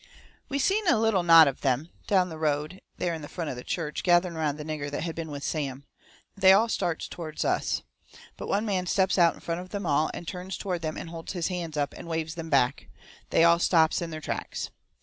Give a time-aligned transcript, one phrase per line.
[0.49, 3.63] We seen a little knot of them, down the road there in front of the
[3.63, 5.85] church, gathering around the nigger that had been with Sam.
[6.35, 7.83] They all starts toward us.
[8.35, 11.11] But one man steps out in front of them all, and turns toward them and
[11.11, 12.87] holds his hands up, and waves them back.
[13.29, 14.71] They all stops in their tracks.